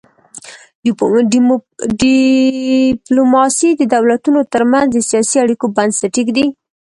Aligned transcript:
ډیپلوماسي 1.99 3.69
د 3.75 3.81
دولتونو 3.93 4.39
ترمنځ 4.53 4.87
د 4.91 4.97
سیاسي 5.09 5.37
اړیکو 5.45 5.65
بنسټ 5.77 6.13
ایږدي. 6.19 6.45